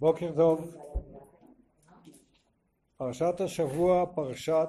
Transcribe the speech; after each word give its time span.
בוקר 0.00 0.32
טוב. 0.36 0.76
פרשת 2.96 3.34
השבוע, 3.44 4.06
פרשת 4.14 4.68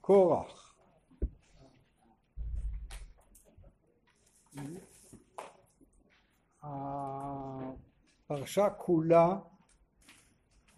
קורח. 0.00 0.74
הפרשה 6.62 8.70
כולה, 8.70 9.38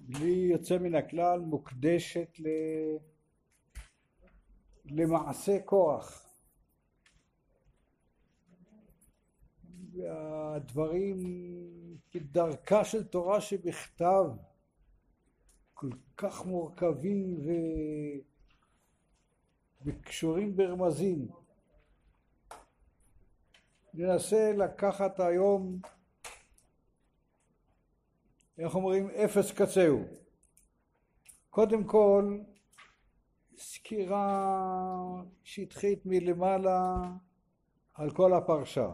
בלי 0.00 0.48
יוצא 0.52 0.78
מן 0.78 0.94
הכלל, 0.94 1.40
מוקדשת 1.40 2.28
ל... 2.38 2.48
למעשה 4.84 5.58
קורח. 5.64 6.26
והדברים 12.14 12.52
כדרכה 12.56 12.84
של 12.84 13.04
תורה 13.04 13.40
שבכתב 13.40 14.24
כל 15.74 15.90
כך 16.16 16.46
מורכבים 16.46 17.38
ו... 17.46 17.50
וקשורים 19.84 20.56
ברמזים. 20.56 21.28
ננסה 23.94 24.52
לקחת 24.52 25.20
היום, 25.20 25.80
איך 28.58 28.74
אומרים, 28.74 29.10
אפס 29.10 29.52
קצהו. 29.52 30.04
קודם 31.50 31.84
כל, 31.84 32.38
סקירה 33.56 34.52
שטחית 35.44 36.06
מלמעלה 36.06 36.94
על 37.94 38.10
כל 38.10 38.34
הפרשה. 38.34 38.92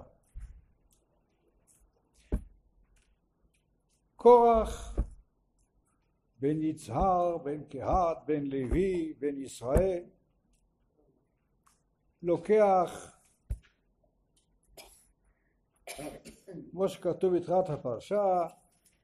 קורח, 4.18 4.98
בן 6.40 6.62
יצהר, 6.62 7.38
בן 7.38 7.64
קהת, 7.64 8.16
בן 8.26 8.46
לוי, 8.46 9.14
בן 9.18 9.42
ישראל, 9.42 10.04
לוקח, 12.22 13.16
כמו 16.70 16.88
שכתוב 16.88 17.36
בתחילת 17.36 17.70
הפרשה, 17.70 18.46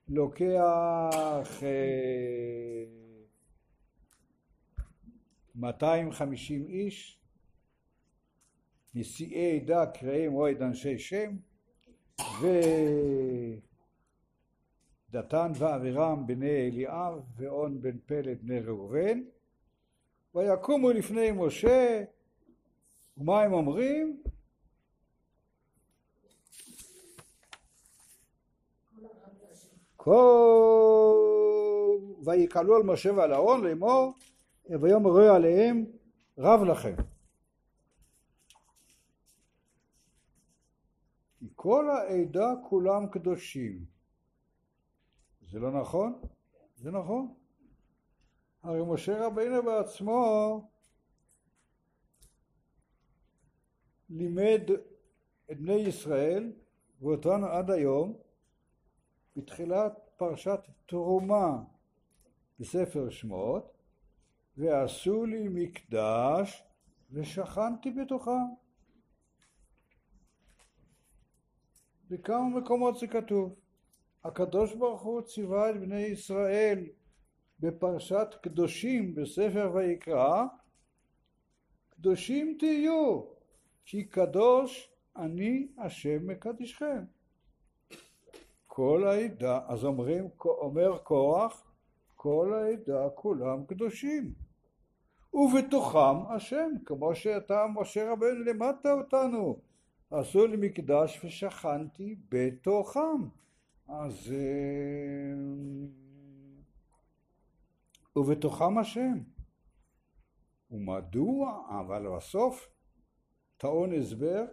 לוקח 0.08 1.62
אה, 1.62 2.84
250 5.54 6.66
איש, 6.66 7.20
נשיאי 8.94 9.60
עדה 9.60 9.86
קראי 9.86 10.28
מועד 10.28 10.62
אנשי 10.62 10.98
שם, 10.98 11.36
ו... 12.40 12.46
דתן 15.14 15.52
ואבירם 15.58 16.26
בני 16.26 16.68
אליאב 16.68 17.22
ואון 17.36 17.82
בן 17.82 17.98
פלד 18.06 18.38
בני 18.42 18.60
ראובן 18.60 19.22
ויקומו 20.34 20.90
לפני 20.90 21.30
משה 21.32 22.04
ומה 23.16 23.42
הם 23.42 23.52
אומרים? 23.52 24.22
כל 29.96 31.16
ויקלו 32.26 32.76
על 32.76 32.82
משה 32.82 33.12
ועל 33.12 33.32
אהרון 33.32 33.64
לאמור 33.64 34.14
ויאמרו 34.80 35.18
עליהם 35.18 35.84
רב 36.38 36.62
לכם 36.62 36.94
כל 41.54 41.90
העדה 41.90 42.54
כולם 42.68 43.06
קדושים 43.06 43.93
זה 45.50 45.58
לא 45.58 45.80
נכון? 45.80 46.20
זה 46.76 46.90
נכון. 46.90 47.34
הרי 48.62 48.82
משה 48.86 49.26
רבינו 49.26 49.62
בעצמו 49.62 50.70
לימד 54.10 54.60
את 55.50 55.60
בני 55.60 55.74
ישראל 55.74 56.52
ואותנו 57.00 57.46
עד 57.46 57.70
היום 57.70 58.16
בתחילת 59.36 60.10
פרשת 60.16 60.60
תרומה 60.86 61.62
בספר 62.60 63.10
שמות 63.10 63.74
ועשו 64.56 65.27
לי 65.27 65.48
מקדש 65.48 66.64
ושכנתי 67.10 67.90
בתוכם 67.90 68.44
בכמה 72.08 72.48
מקומות 72.48 72.98
זה 72.98 73.06
כתוב 73.06 73.64
הקדוש 74.24 74.74
ברוך 74.74 75.02
הוא 75.02 75.20
ציווה 75.20 75.70
את 75.70 75.80
בני 75.80 76.01
ישראל 76.01 76.86
בפרשת 77.61 78.29
קדושים 78.42 79.14
בספר 79.14 79.70
ויקרא 79.74 80.45
קדושים 81.90 82.57
תהיו 82.58 83.23
כי 83.84 84.05
קדוש 84.05 84.90
אני 85.17 85.68
השם 85.79 86.27
מקדישכם 86.27 87.05
כל 88.67 89.05
העדה 89.07 89.61
אז 89.67 89.84
אומרים 89.84 90.29
אומר 90.45 90.98
קורח 90.98 91.73
כל 92.14 92.55
העדה 92.55 93.11
כולם 93.14 93.64
קדושים 93.64 94.33
ובתוכם 95.34 96.27
השם 96.29 96.70
כמו 96.86 97.14
שאתה 97.14 97.67
משה 97.74 98.13
רבנו 98.13 98.45
לימדת 98.45 98.86
אותנו 98.86 99.58
עשו 100.11 100.46
לי 100.46 100.57
מקדש 100.57 101.24
ושכנתי 101.24 102.17
בתוכם 102.29 103.29
אז 103.89 104.33
אה, 104.33 105.34
ובתוכם 108.17 108.78
השם. 108.78 109.18
ומדוע, 110.70 111.67
אבל 111.80 112.17
בסוף 112.17 112.68
טעון 113.56 113.92
הסבר, 113.92 114.45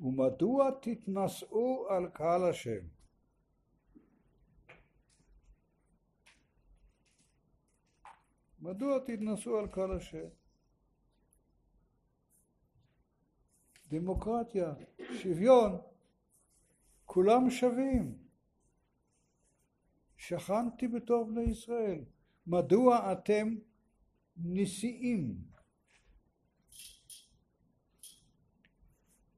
ומדוע 0.00 0.70
תתנשאו 0.82 1.88
על 1.88 2.08
קהל 2.08 2.50
השם? 2.50 2.86
מדוע 8.60 8.98
תתנשאו 8.98 9.58
על 9.58 9.66
קהל 9.66 9.96
השם? 9.96 10.28
דמוקרטיה, 13.88 14.74
שוויון, 15.22 15.91
כולם 17.12 17.50
שווים. 17.50 18.18
שכנתי 20.16 20.88
בתור 20.88 21.24
בני 21.24 21.42
ישראל. 21.42 22.04
מדוע 22.46 23.12
אתם 23.12 23.54
נשיאים? 24.36 25.36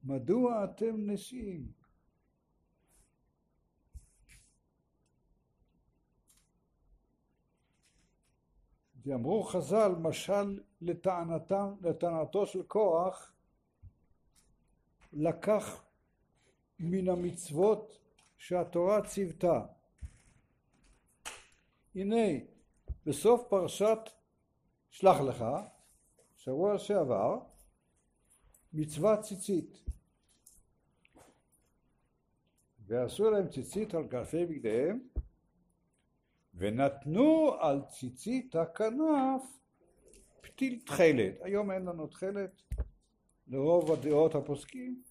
מדוע 0.03 0.63
אתם 0.63 1.11
נשיאים? 1.11 1.71
ואמרו 9.05 9.43
חז"ל, 9.43 9.91
משל 10.01 10.59
לטענתם, 10.81 11.73
לטענתו 11.81 12.45
של 12.45 12.63
כוח, 12.63 13.33
לקח 15.13 15.84
מן 16.79 17.09
המצוות 17.09 17.99
שהתורה 18.37 19.01
ציוותה. 19.01 19.65
הנה, 21.95 22.39
בסוף 23.05 23.41
פרשת 23.49 23.99
שלח 24.89 25.21
לך, 25.21 25.45
שבוע 26.35 26.77
שעבר, 26.77 27.39
מצוות 28.73 29.19
ציצית. 29.19 29.79
ועשו 32.87 33.31
להם 33.31 33.47
ציצית 33.49 33.93
על 33.93 34.07
כנפי 34.07 34.45
בגדיהם, 34.45 34.99
ונתנו 36.53 37.53
על 37.59 37.81
ציצית 37.89 38.55
הכנף 38.55 39.41
פתיל 40.41 40.79
תכלת. 40.85 41.33
היום 41.41 41.71
אין 41.71 41.85
לנו 41.85 42.07
תכלת, 42.07 42.61
לרוב 43.47 43.91
הדעות 43.91 44.35
הפוסקים, 44.35 45.03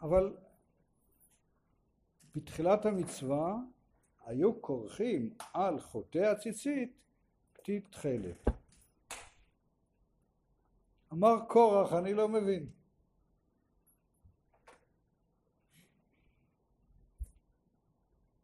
אבל 0.00 0.36
בתחילת 2.34 2.86
המצווה 2.86 3.56
היו 4.24 4.62
כורכים 4.62 5.34
על 5.52 5.80
חוטא 5.80 6.18
הציצית 6.18 6.92
פתית 7.52 7.88
תכלת. 7.90 8.44
אמר 11.12 11.36
קורח, 11.48 11.92
אני 11.92 12.14
לא 12.14 12.28
מבין. 12.28 12.68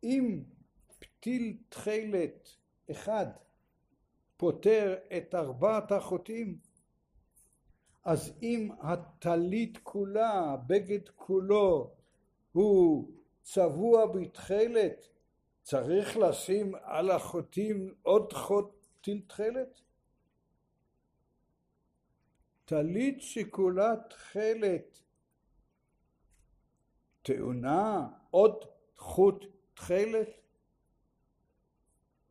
אם 0.03 0.43
פתיל 0.99 1.57
תכלת 1.69 2.49
אחד 2.91 3.27
פותר 4.37 4.97
את 5.17 5.35
ארבעת 5.35 5.93
החוטאים, 5.93 6.59
אז 8.05 8.33
אם 8.43 8.69
הטלית 8.81 9.79
כולה, 9.83 10.57
בגד 10.67 11.09
כולו, 11.09 11.95
הוא 12.53 13.11
צבוע 13.43 14.07
בתכלת, 14.07 15.09
צריך 15.63 16.17
לשים 16.17 16.75
על 16.83 17.11
החוטים 17.11 17.95
עוד 18.03 18.33
חוט 18.33 18.87
תכלת? 19.01 19.81
טלית 22.65 23.23
שכולה 23.23 23.95
תכלת 24.11 25.01
טעונה 27.23 28.09
עוד 28.31 28.65
חוט 28.97 29.45
תכלת 29.75 30.29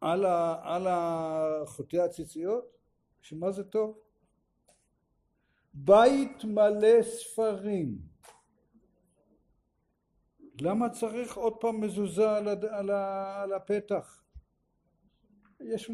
על, 0.02 0.26
ה, 0.26 0.60
על 0.64 0.88
החוטי 0.90 2.00
הציציות? 2.00 2.78
שמה 3.22 3.52
זה 3.52 3.64
טוב? 3.64 4.03
בית 5.74 6.44
מלא 6.44 7.02
ספרים. 7.02 7.98
למה 10.62 10.90
צריך 10.90 11.38
עוד 11.38 11.58
פעם 11.60 11.82
מזוזה 11.82 12.32
על, 12.32 12.48
הד... 12.48 12.66
על, 12.66 12.90
ה... 12.90 13.42
על 13.44 13.54
הפתח? 13.54 14.24
יש, 15.60 15.92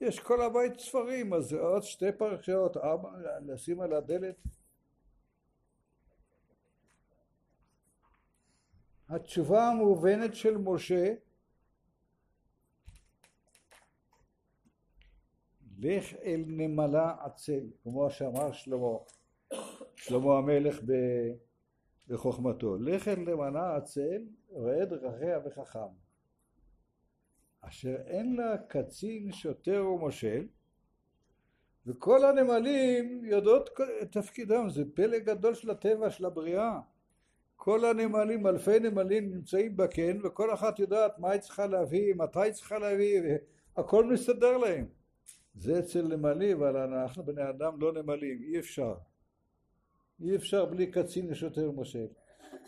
יש 0.00 0.20
כל 0.20 0.42
הבית 0.42 0.80
ספרים, 0.80 1.34
אז 1.34 1.52
עוד 1.52 1.82
שתי 1.82 2.12
פרשיות, 2.12 2.76
ארבע, 2.76 3.10
לשים 3.40 3.80
על 3.80 3.92
הדלת. 3.92 4.36
התשובה 9.08 9.68
המובנת 9.68 10.34
של 10.34 10.56
משה 10.56 11.14
לך 15.82 16.14
אל 16.24 16.44
נמלה 16.46 17.14
עצל, 17.24 17.60
כמו 17.82 18.10
שאמר 18.10 18.52
שלמה, 18.52 18.96
שלמה 19.96 20.38
המלך 20.38 20.80
בחוכמתו, 22.08 22.76
לך 22.76 23.08
אל 23.08 23.18
נמלה 23.18 23.76
עצל, 23.76 24.22
ראה 24.52 24.84
דרכיה 24.84 25.38
וחכם, 25.44 25.88
אשר 27.60 27.96
אין 28.06 28.36
לה 28.36 28.56
קצין 28.68 29.32
שוטר 29.32 29.86
ומושל, 29.86 30.46
וכל 31.86 32.24
הנמלים 32.24 33.24
יודעות 33.24 33.70
את 34.02 34.12
תפקידם, 34.12 34.68
זה 34.68 34.84
פלא 34.94 35.18
גדול 35.18 35.54
של 35.54 35.70
הטבע, 35.70 36.10
של 36.10 36.26
הבריאה. 36.26 36.80
כל 37.56 37.84
הנמלים, 37.84 38.46
אלפי 38.46 38.78
נמלים 38.78 39.30
נמצאים 39.30 39.76
בקן, 39.76 40.18
וכל 40.24 40.54
אחת 40.54 40.78
יודעת 40.78 41.18
מה 41.18 41.30
היא 41.30 41.40
צריכה 41.40 41.66
להביא, 41.66 42.14
מתי 42.14 42.40
היא 42.40 42.52
צריכה 42.52 42.78
להביא, 42.78 43.20
והכל 43.76 44.04
מסתדר 44.04 44.56
להם. 44.56 44.99
זה 45.54 45.78
אצל 45.78 46.02
נמלים, 46.02 46.62
אבל 46.62 46.76
אנחנו 46.76 47.22
בני 47.22 47.48
אדם 47.48 47.80
לא 47.80 47.92
נמלים, 47.92 48.42
אי 48.42 48.58
אפשר. 48.58 48.94
אי 50.20 50.36
אפשר 50.36 50.64
בלי 50.64 50.86
קצין 50.86 51.30
ושוטר 51.30 51.70
משה. 51.70 52.04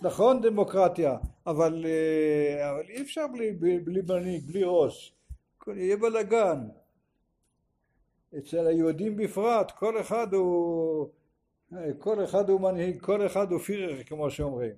נכון 0.03 0.43
דמוקרטיה, 0.43 1.17
אבל, 1.47 1.85
אה, 1.87 2.71
אבל 2.71 2.89
אי 2.89 3.03
אפשר 3.03 3.27
בלי, 3.33 3.53
בלי, 3.53 3.79
בלי 3.79 4.01
מנהיג, 4.09 4.47
בלי 4.47 4.63
ראש. 4.65 5.15
יהיה 5.67 5.97
בלאגן. 5.97 6.69
אצל 8.39 8.67
היהודים 8.67 9.17
בפרט, 9.17 9.71
כל 9.71 10.01
אחד 10.01 10.35
הוא, 10.35 11.09
כל 11.99 12.25
אחד 12.25 12.51
הוא 12.51 12.61
מנהיג, 12.61 13.01
כל 13.01 13.27
אחד 13.27 13.53
הוא 13.53 13.61
פירר, 13.61 14.03
כמו 14.03 14.31
שאומרים. 14.31 14.75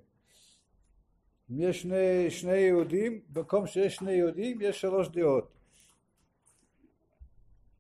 אם 1.51 1.61
יש 1.61 1.83
שני, 1.83 2.31
שני 2.31 2.57
יהודים, 2.57 3.21
במקום 3.29 3.67
שיש 3.67 3.95
שני 3.95 4.13
יהודים, 4.13 4.61
יש 4.61 4.81
שלוש 4.81 5.09
דעות. 5.09 5.54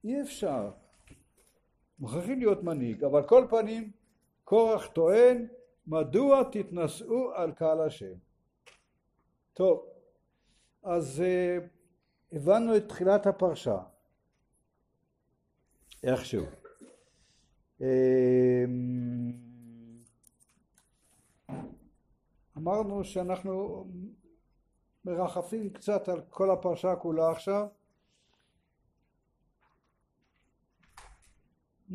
אי 0.04 0.22
אפשר. 0.22 0.70
מוכרחים 1.98 2.38
להיות 2.38 2.62
מנהיג, 2.62 3.04
אבל 3.04 3.28
כל 3.28 3.46
פנים 3.50 3.90
קורח 4.44 4.86
טוען 4.86 5.46
מדוע 5.86 6.42
תתנשאו 6.52 7.34
על 7.34 7.52
קהל 7.52 7.80
השם. 7.80 8.14
טוב, 9.52 9.86
אז 10.82 11.22
uh, 11.22 11.64
הבנו 12.32 12.76
את 12.76 12.88
תחילת 12.88 13.26
הפרשה, 13.26 13.78
איכשהו. 16.02 16.44
Uh, 17.80 17.84
אמרנו 22.56 23.04
שאנחנו 23.04 23.86
מרחפים 25.04 25.70
קצת 25.70 26.08
על 26.08 26.20
כל 26.28 26.50
הפרשה 26.50 26.96
כולה 26.96 27.30
עכשיו 27.30 27.66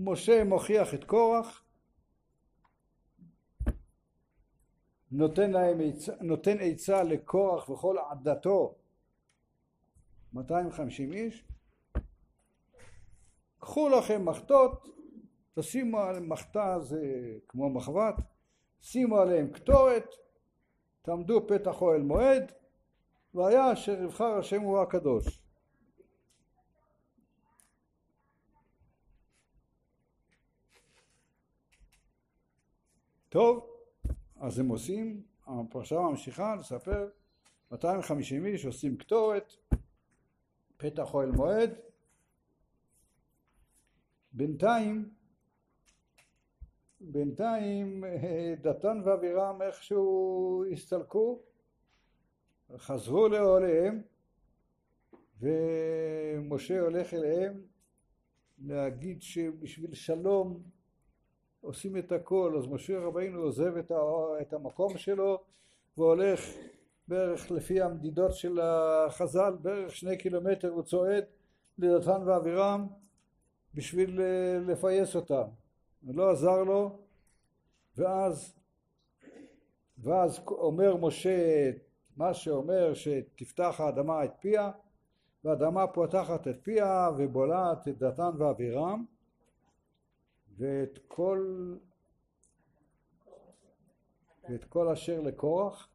משה 0.01 0.43
מוכיח 0.43 0.93
את 0.93 1.03
קורח, 1.03 1.63
נותן, 5.11 6.57
עצה 6.59 7.03
לקורח 7.03 7.69
וכל 7.69 7.95
עדתו 8.09 8.75
250 10.33 11.13
איש. 11.13 11.43
קחו 13.59 13.89
לכם 13.89 14.25
מחטות 14.25 14.87
תשימו 15.53 15.99
על 15.99 16.19
מחטה 16.19 16.79
זה 16.79 17.01
כמו 17.47 17.69
מחבת 17.69 18.15
שימו 18.81 19.17
עליהם 19.17 19.49
קטורת 19.49 20.15
תעמדו 21.01 21.47
פתח 21.47 21.81
אוהל 21.81 22.01
מועד 22.01 22.51
והיה 23.33 23.73
אשר 23.73 24.03
יבחר 24.03 24.37
השם 24.37 24.61
הוא 24.61 24.79
הקדוש 24.79 25.48
טוב, 33.29 33.69
אז 34.35 34.59
הם 34.59 34.67
עושים, 34.67 35.23
הפרשה 35.47 35.99
ממשיכה 35.99 36.55
לספר 36.55 37.09
250 37.71 38.45
איש 38.45 38.65
עושים 38.65 38.97
קטורת, 38.97 39.53
פתח 40.77 41.13
אוהל 41.13 41.31
מועד, 41.31 41.69
בינתיים 44.33 45.09
בינתיים 47.01 48.03
דתן 48.61 49.01
ואבירם 49.05 49.61
איכשהו 49.61 50.65
הסתלקו, 50.71 51.41
חזרו 52.77 53.27
לאוהליהם 53.27 54.01
ומשה 55.39 56.81
הולך 56.81 57.13
אליהם 57.13 57.61
להגיד 58.57 59.21
שבשביל 59.21 59.93
שלום 59.93 60.63
עושים 61.61 61.97
את 61.97 62.11
הכל, 62.11 62.55
אז 62.57 62.67
משה 62.67 62.99
רבינו 62.99 63.41
עוזב 63.41 63.77
את, 63.77 63.91
ה, 63.91 63.95
את 64.41 64.53
המקום 64.53 64.97
שלו 64.97 65.39
והולך 65.97 66.39
בערך 67.07 67.51
לפי 67.51 67.81
המדידות 67.81 68.35
של 68.35 68.59
החז"ל, 68.59 69.53
בערך 69.61 69.95
שני 69.95 70.17
קילומטר 70.17 70.69
הוא 70.69 70.83
צועד 70.83 71.23
לדתן 71.77 72.21
ואבירם 72.25 72.87
בשביל 73.73 74.21
אה, 74.21 74.59
לפייס 74.59 75.15
אותם. 75.15 75.43
לא 76.07 76.31
עזר 76.31 76.63
לו, 76.63 76.99
ואז, 77.97 78.53
ואז 79.97 80.39
אומר 80.47 80.95
משה 80.95 81.71
מה 82.17 82.33
שאומר 82.33 82.93
שתפתח 82.93 83.75
האדמה 83.79 84.23
את 84.23 84.31
פיה, 84.39 84.71
והאדמה 85.43 85.87
פותחת 85.87 86.47
את 86.47 86.55
פיה 86.63 87.09
ובולעת 87.17 87.87
את 87.87 87.97
דתן 87.97 88.29
ואבירם 88.37 89.05
ואת 90.59 90.99
כל 91.07 91.75
ואת 94.49 94.63
כל 94.63 94.89
אשר 94.89 95.21
לקורח 95.21 95.89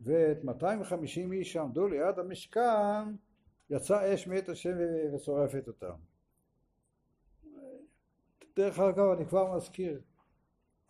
ואת 0.00 0.44
250 0.44 1.32
איש 1.32 1.52
שעמדו 1.52 1.88
ליד 1.88 2.18
המשכן 2.18 3.14
יצא 3.70 4.14
אש 4.14 4.26
מאת 4.26 4.48
השם 4.48 4.76
ושורפת 5.14 5.68
אותם. 5.68 5.94
דרך 8.56 8.78
אגב 8.78 9.10
אני 9.16 9.26
כבר 9.26 9.56
מזכיר 9.56 10.00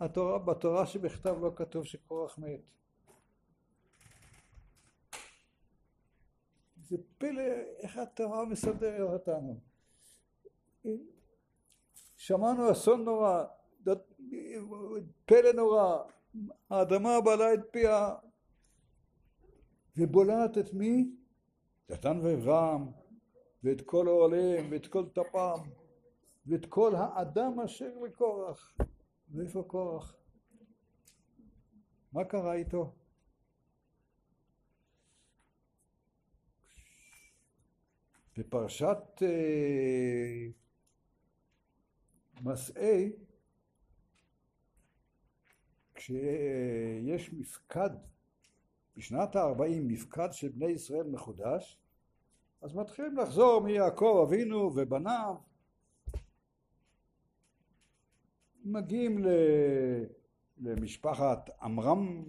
התורה, 0.01 0.39
בתורה 0.39 0.87
שבכתב 0.87 1.37
לא 1.41 1.53
כתוב 1.57 1.85
שקורח 1.85 2.39
מת. 2.39 2.61
זה 6.77 6.97
פלא 7.19 7.43
איך 7.79 7.97
התורה 7.97 8.45
מסדרת 8.45 9.01
אותנו. 9.01 9.61
שמענו 12.17 12.73
אסון 12.73 13.05
נורא, 13.05 13.45
פלא 15.27 15.53
נורא, 15.55 15.97
האדמה 16.71 17.21
בלעה 17.21 17.55
את 17.55 17.61
פיה 17.71 18.15
ובולעת 19.97 20.59
את 20.59 20.75
מי? 20.75 21.11
דתן 21.89 22.19
ואברהם 22.23 22.83
ואת 23.65 23.81
כל 23.81 24.09
אוהליהם 24.09 24.67
ואת 24.71 24.87
כל 24.87 25.09
טפם 25.09 25.61
ואת 26.47 26.67
כל 26.67 26.95
האדם 26.95 27.61
אשר 27.61 27.91
לקורח. 28.05 28.77
ואיפה 29.31 29.63
קורח? 29.63 30.17
מה 32.13 32.25
קרה 32.25 32.55
איתו? 32.55 32.93
בפרשת 38.39 39.23
אה, 39.23 40.49
מסעי, 42.47 43.13
כשיש 45.95 47.33
מפקד 47.33 47.91
בשנת 48.97 49.37
הארבעים 49.37 49.89
מפקד 49.89 50.29
של 50.33 50.49
בני 50.49 50.67
ישראל 50.67 51.07
מחודש, 51.07 51.79
אז 52.63 52.75
מתחילים 52.75 53.17
לחזור 53.17 53.61
מיעקב 53.61 54.25
אבינו 54.29 54.57
ובניו, 54.57 55.37
מגיעים 58.65 59.25
למשפחת 60.59 61.51
עמרם, 61.63 62.25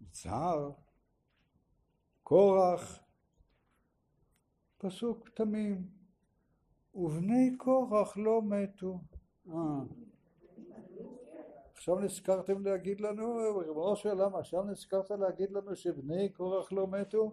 יצהר, 0.00 0.70
קורח, 2.22 2.98
פסוק 4.78 5.28
תמים, 5.28 5.95
ובני 6.96 7.56
קורח 7.56 8.16
לא 8.16 8.42
מתו. 8.42 9.00
אה. 9.48 9.54
עכשיו 11.72 11.98
נזכרתם 11.98 12.66
להגיד 12.66 13.00
לנו, 13.00 13.36
ריבונו 13.58 13.96
של 13.96 14.08
עולם, 14.08 14.34
עכשיו 14.34 14.64
נזכרת 14.64 15.10
להגיד 15.10 15.50
לנו 15.50 15.76
שבני 15.76 16.28
קורח 16.28 16.72
לא 16.72 16.86
מתו? 16.86 17.32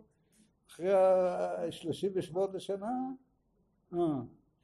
אחרי 0.69 0.93
ה-38 0.93 2.59
שנה? 2.59 2.91
אה, 3.93 3.99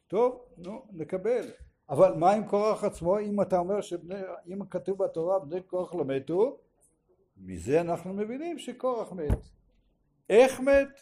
טוב, 0.08 0.46
נו, 0.58 0.86
נקבל. 0.92 1.46
אבל 1.90 2.14
מה 2.14 2.32
עם 2.32 2.48
קורח 2.48 2.84
עצמו? 2.84 3.20
אם 3.20 3.42
אתה 3.42 3.58
אומר 3.58 3.82
שבני, 3.82 4.22
אם 4.48 4.66
כתוב 4.66 5.04
בתורה 5.04 5.40
בני 5.40 5.62
קורח 5.62 5.94
לא 5.94 6.06
מתו, 6.06 6.58
מזה 7.38 7.82
אנחנו 7.82 8.14
מבינים 8.14 8.60
שקורח 8.60 9.12
מת. 9.12 9.40
איך 10.30 10.60
מת? 10.60 11.02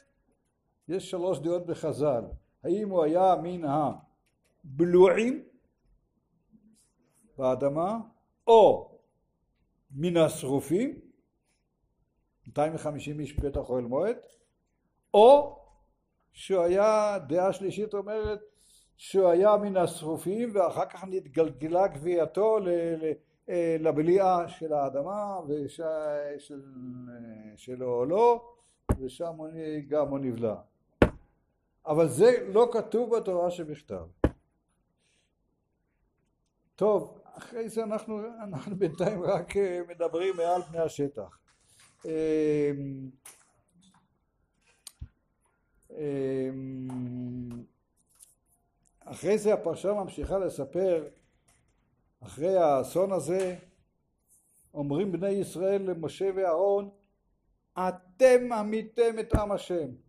יש 0.88 1.12
שלוש 1.12 1.40
דעות 1.40 1.66
בחז"ל. 1.66 2.24
האם 2.68 2.90
הוא 2.90 3.04
היה 3.04 3.36
מן 3.44 3.62
הבלועים 3.66 5.44
באדמה, 7.38 7.98
או 8.48 8.92
מן 9.92 10.18
השרופים, 10.18 11.00
250 12.48 13.20
איש 13.20 13.34
פתח 13.34 13.70
אוהל 13.70 13.84
מועד, 13.84 14.18
או 15.14 15.60
שהוא 16.32 16.64
היה, 16.64 17.20
דעה 17.28 17.54
שלישית 17.54 17.94
אומרת, 17.94 18.40
שהוא 18.98 19.28
היה 19.28 19.58
מן 19.58 19.78
השרופים 19.78 20.50
ואחר 20.54 20.86
כך 20.86 21.04
נתגלגלה 21.04 21.88
גווייתו 21.88 22.58
אה, 23.50 23.76
לבליעה 23.80 24.48
של 24.48 24.74
האדמה 24.74 25.40
וש... 25.48 25.82
של, 26.38 26.62
של 27.56 27.84
אוהלו 27.84 28.56
ושם 29.00 29.38
גם 29.88 30.08
הוא 30.08 30.20
נבלע. 30.20 30.56
אבל 31.88 32.08
זה 32.08 32.48
לא 32.54 32.70
כתוב 32.74 33.18
בתורה 33.18 33.52
שבכתב. 33.52 34.06
טוב, 36.76 37.22
אחרי 37.24 37.70
זה 37.70 37.84
אנחנו, 37.84 38.22
אנחנו 38.44 38.76
בינתיים 38.76 39.24
רק 39.24 39.58
אה, 39.58 39.82
מדברים 39.88 40.38
מעל 40.38 40.62
פני 40.62 40.80
השטח. 40.80 41.40
אמ, 42.06 43.10
אמ, 45.92 47.50
אחרי 49.00 49.38
זה 49.38 49.54
הפרשה 49.54 49.94
ממשיכה 49.94 50.38
לספר, 50.38 51.08
אחרי 52.20 52.58
האסון 52.58 53.12
הזה, 53.12 53.56
אומרים 54.74 55.12
בני 55.12 55.30
ישראל 55.30 55.82
למשה 55.82 56.30
ואהרון, 56.36 56.90
אתם 57.78 58.54
עמיתם 58.54 59.20
את 59.20 59.36
עם 59.36 59.52
השם. 59.52 60.07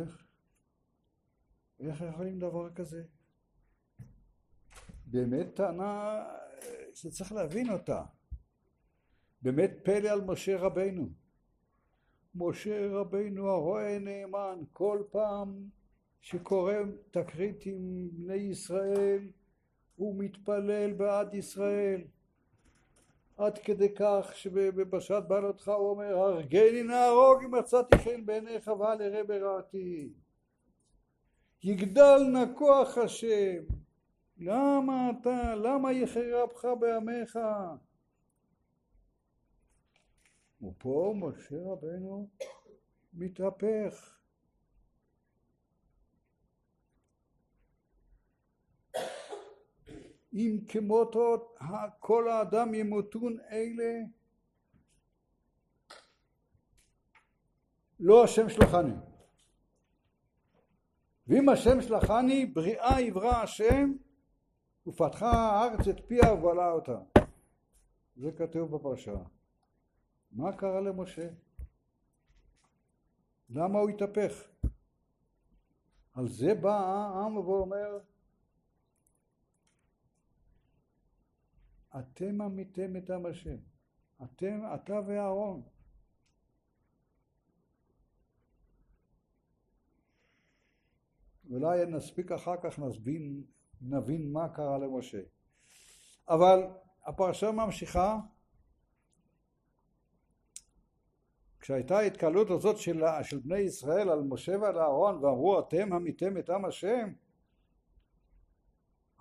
איך? 0.00 0.26
איך 1.80 2.00
יכולים 2.00 2.38
דבר 2.38 2.70
כזה? 2.70 3.02
באמת 5.06 5.54
טענה 5.54 6.24
שצריך 6.94 7.32
להבין 7.32 7.70
אותה. 7.70 8.04
באמת 9.42 9.70
פלא 9.84 10.08
על 10.08 10.20
משה 10.20 10.56
רבנו. 10.58 11.08
משה 12.34 12.86
רבנו 12.90 13.50
הרועה 13.50 13.98
נאמן 13.98 14.58
כל 14.72 15.02
פעם 15.10 15.68
שקורה 16.20 16.78
תקרית 17.10 17.66
עם 17.66 18.08
בני 18.12 18.34
ישראל 18.34 19.28
הוא 19.96 20.24
מתפלל 20.24 20.92
בעד 20.92 21.34
ישראל 21.34 22.04
עד 23.36 23.58
כדי 23.58 23.94
כך 23.94 24.30
שבפרשת 24.34 25.22
בעלותך 25.28 25.68
הוא 25.68 25.90
אומר 25.90 26.18
הרגני 26.18 26.82
נהרוג 26.82 27.44
אם 27.44 27.54
מצאתי 27.54 27.98
חן 27.98 28.26
בעיניך 28.26 28.68
ואל 28.68 29.02
אראה 29.02 29.24
ברעתי 29.24 30.12
יגדל 31.62 32.18
נא 32.32 32.44
כוח 32.58 32.98
השם 32.98 33.64
למה 34.38 35.10
אתה 35.10 35.54
למה 35.54 35.92
יחרבך 35.92 36.68
בעמך? 36.80 37.38
ופה 40.62 41.14
משה 41.16 41.56
רבנו 41.56 42.28
מתהפך 43.14 44.13
אם 50.34 50.58
כמותו 50.68 51.54
כל 51.98 52.28
האדם 52.28 52.74
ימותון 52.74 53.36
אלה 53.50 54.00
לא 58.00 58.24
השם 58.24 58.48
שלחני 58.48 58.94
ואם 61.26 61.48
השם 61.48 61.80
שלחני 61.80 62.46
בריאה 62.46 63.00
יברא 63.00 63.42
השם 63.42 63.92
ופתחה 64.86 65.30
הארץ 65.30 65.88
את 65.88 66.00
פיה 66.06 66.32
ובלעה 66.32 66.72
אותה 66.72 66.98
זה 68.16 68.32
כתוב 68.32 68.76
בפרשה 68.76 69.16
מה 70.32 70.52
קרה 70.56 70.80
למשה? 70.80 71.28
למה 73.50 73.78
הוא 73.78 73.90
התהפך? 73.90 74.48
על 76.14 76.28
זה 76.28 76.54
בא 76.54 76.76
העם 76.76 77.36
ואומר 77.36 77.98
אתם 81.98 82.40
עמיתם 82.40 82.96
את 82.96 83.10
עם 83.10 83.26
השם. 83.26 83.56
אתם, 84.22 84.60
אתה 84.74 85.00
ואהרון. 85.06 85.62
אולי 91.50 91.86
נספיק 91.86 92.32
אחר 92.32 92.54
כך 92.62 92.78
נסבין, 92.78 93.44
נבין 93.80 94.32
מה 94.32 94.48
קרה 94.48 94.78
למשה. 94.78 95.20
אבל 96.28 96.60
הפרשה 97.04 97.50
ממשיכה. 97.50 98.20
כשהייתה 101.60 101.98
ההתקהלות 101.98 102.50
הזאת 102.50 102.78
של, 102.78 103.02
של 103.22 103.38
בני 103.38 103.58
ישראל 103.58 104.08
על 104.08 104.22
משה 104.22 104.52
ועל 104.60 104.78
אהרון 104.78 105.24
ואמרו 105.24 105.60
אתם 105.60 105.92
המיתם 105.92 106.38
את 106.38 106.50
עם 106.50 106.64
השם? 106.64 107.12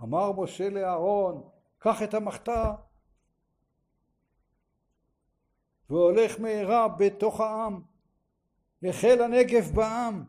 אמר 0.01 0.31
משה 0.31 0.69
לאהרון 0.69 1.49
קח 1.83 2.03
את 2.03 2.13
המחתה 2.13 2.75
והולך 5.89 6.39
מהרה 6.39 6.87
בתוך 6.87 7.41
העם 7.41 7.81
החל 8.83 9.21
הנגף 9.21 9.71
בעם 9.71 10.23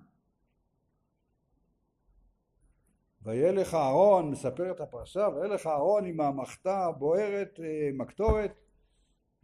וילך 3.22 3.74
אהרון, 3.74 4.30
מספר 4.30 4.70
את 4.70 4.80
הפרשה, 4.80 5.28
וילך 5.28 5.66
אהרון 5.66 6.04
עם 6.04 6.20
המחתה 6.20 6.84
הבוערת, 6.84 7.60
אה, 7.60 7.88
עם 7.88 8.00
הקטורת, 8.00 8.52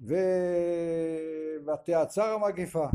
ו... 0.01 0.15
ותעצר 1.67 2.35
המגפה. 2.35 2.89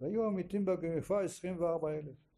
והיו 0.00 0.26
המתים 0.26 0.64
במגפה 0.64 1.22
עשרים 1.22 1.60
וארבע 1.60 1.90
אלף. 1.90 2.29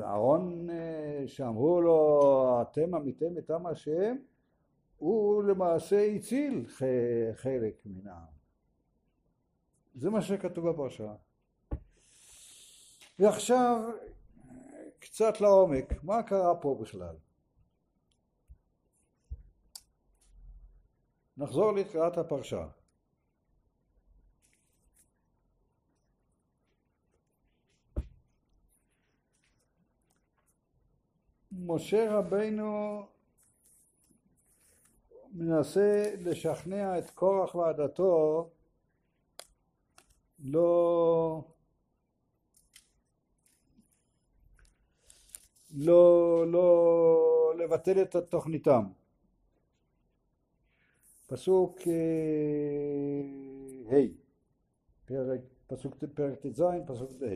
אז 0.00 0.06
אהרון 0.06 0.70
אה, 0.70 1.22
שאמרו 1.26 1.80
לו 1.80 2.62
אתם 2.62 2.94
עמיתם 2.94 3.38
את 3.38 3.50
עם 3.50 3.66
השם 3.66 4.16
הוא 4.98 5.42
למעשה 5.42 6.06
הציל 6.06 6.66
חלק 7.34 7.82
מן 7.86 8.06
העם. 8.06 8.40
זה 9.94 10.10
מה 10.10 10.22
שכתוב 10.22 10.70
בפרשה. 10.70 11.12
ועכשיו 13.18 13.90
קצת 14.98 15.40
לעומק, 15.40 16.02
מה 16.02 16.22
קרה 16.22 16.54
פה 16.54 16.78
בכלל? 16.80 17.16
נחזור 21.36 21.72
לקראת 21.72 22.18
הפרשה. 22.18 22.66
משה 31.74 32.18
רבינו 32.18 33.02
מנסה 35.32 36.14
לשכנע 36.18 36.98
את 36.98 37.10
קורח 37.10 37.54
ועדתו 37.54 38.50
לא 40.44 41.44
לא, 45.74 46.44
לא 46.46 47.54
לבטל 47.58 48.02
את 48.02 48.16
תוכניתם. 48.16 48.84
פסוק 51.26 51.78
ה', 51.80 51.90
אה, 53.92 54.06
פרק, 55.04 55.40
פסוק 55.66 55.96
ט"ז, 56.42 56.62
פסוק 56.86 57.10
ה'. 57.10 57.26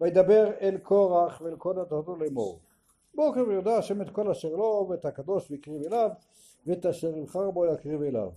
וידבר 0.00 0.52
אל 0.60 0.78
קורח 0.78 1.40
ואל 1.40 1.56
כל 1.56 1.78
עדתו 1.78 2.16
לאמור. 2.16 2.65
בוקר 3.16 3.40
ויודע 3.48 3.76
השם 3.76 4.02
את 4.02 4.10
כל 4.10 4.30
אשר 4.30 4.48
לו 4.48 4.86
ואת 4.90 5.04
הקדוש 5.04 5.50
ויקריב 5.50 5.82
אליו 5.82 6.10
ואת 6.66 6.86
אשר 6.86 7.16
יבחר 7.16 7.50
בו 7.50 7.66
יקריב 7.66 8.02
אליו. 8.02 8.32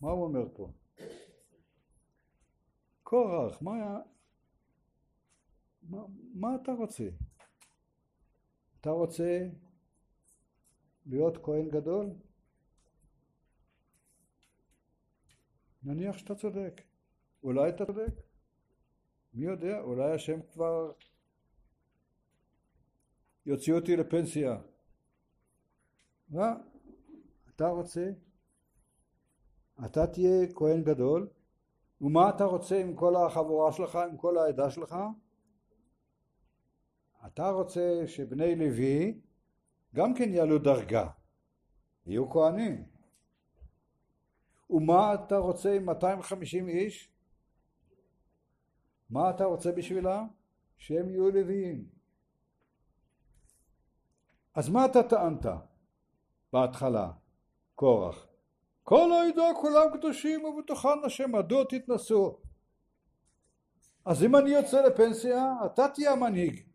מה 0.00 0.10
הוא 0.10 0.24
אומר 0.24 0.48
פה? 0.54 0.70
קורח, 3.02 3.62
מה, 3.62 4.00
מה, 5.82 6.02
מה 6.34 6.48
אתה 6.62 6.72
רוצה? 6.72 7.08
אתה 8.80 8.90
רוצה 8.90 9.48
להיות 11.06 11.44
כהן 11.44 11.68
גדול? 11.68 12.10
נניח 15.82 16.18
שאתה 16.18 16.34
צודק. 16.34 16.82
אולי 17.42 17.68
אתה 17.68 17.86
צודק. 17.86 18.22
מי 19.34 19.46
יודע, 19.46 19.80
אולי 19.80 20.12
השם 20.12 20.42
כבר 20.42 20.92
יוציא 23.46 23.74
אותי 23.74 23.96
לפנסיה. 23.96 24.60
מה? 26.28 26.54
אתה 27.54 27.68
רוצה? 27.68 28.10
אתה 29.84 30.06
תהיה 30.06 30.52
כהן 30.54 30.84
גדול, 30.84 31.28
ומה 32.00 32.28
אתה 32.28 32.44
רוצה 32.44 32.80
עם 32.80 32.94
כל 32.96 33.16
החבורה 33.16 33.72
שלך, 33.72 33.96
עם 33.96 34.16
כל 34.16 34.38
העדה 34.38 34.70
שלך? 34.70 34.96
אתה 37.26 37.50
רוצה 37.50 38.02
שבני 38.06 38.56
לוי 38.56 39.20
גם 39.94 40.14
כן 40.14 40.32
יעלו 40.32 40.58
דרגה, 40.58 41.08
יהיו 42.06 42.30
כהנים. 42.30 42.84
ומה 44.70 45.14
אתה 45.14 45.36
רוצה 45.36 45.72
עם 45.72 45.84
250 45.86 46.68
איש? 46.68 47.12
מה 49.10 49.30
אתה 49.30 49.44
רוצה 49.44 49.72
בשבילם? 49.72 50.26
שהם 50.76 51.08
יהיו 51.10 51.30
לוויים. 51.30 51.99
אז 54.60 54.68
מה 54.68 54.86
אתה 54.86 55.02
טענת 55.02 55.46
בהתחלה, 56.52 57.10
קורח? 57.74 58.26
כל 58.82 59.12
העדה 59.12 59.54
כולם 59.60 59.98
קדושים 59.98 60.44
ובתוכן 60.44 61.04
השם 61.06 61.32
מדוע 61.32 61.64
תתנסו? 61.64 62.38
אז 64.04 64.22
אם 64.24 64.36
אני 64.36 64.50
יוצא 64.50 64.82
לפנסיה, 64.82 65.52
אתה 65.66 65.88
תהיה 65.88 66.12
המנהיג. 66.12 66.66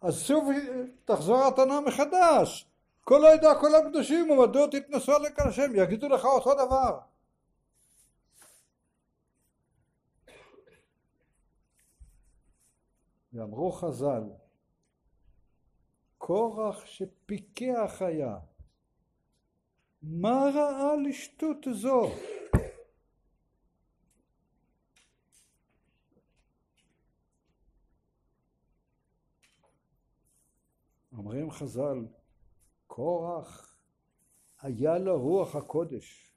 אז 0.00 0.22
שוב 0.22 0.48
תחזור 1.04 1.38
הטענה 1.38 1.80
מחדש. 1.80 2.70
כל 3.04 3.24
העדה 3.24 3.60
כולם 3.60 3.90
קדושים 3.90 4.30
ומדוע 4.30 4.66
תתנסו 4.66 5.12
על 5.12 5.22
השם? 5.38 5.72
יגידו 5.74 6.08
לך 6.08 6.24
אותו 6.24 6.54
דבר. 6.54 6.98
ואמרו 13.32 13.72
חז"ל, 13.72 14.22
קורח 16.26 16.86
שפיקח 16.86 18.02
היה, 18.02 18.38
מה 20.02 20.50
ראה 20.54 20.96
לשטות 21.08 21.66
זו? 21.72 22.10
אומרים 31.12 31.50
חז"ל, 31.50 32.06
קורח 32.86 33.76
היה 34.60 34.98
לו 34.98 35.20
רוח 35.20 35.56
הקודש. 35.56 36.34